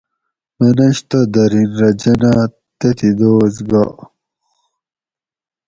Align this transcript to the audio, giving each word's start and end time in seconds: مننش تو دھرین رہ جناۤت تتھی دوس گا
مننش 0.57 0.97
تو 1.09 1.19
دھرین 1.33 1.69
رہ 1.79 1.89
جناۤت 2.01 2.51
تتھی 2.79 3.09
دوس 3.19 3.55
گا 3.69 3.85